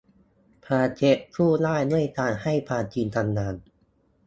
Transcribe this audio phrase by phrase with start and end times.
[0.65, 3.55] ความเท็จสู้ได้ด้วยการให้ความจริงทำงาน